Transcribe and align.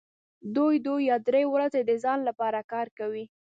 دوی 0.55 0.75
دوې 0.85 1.01
یا 1.09 1.17
درې 1.27 1.43
ورځې 1.53 1.81
د 1.85 1.91
ځان 2.03 2.19
لپاره 2.27 2.59
کار 2.71 2.87
کوي 2.99 3.23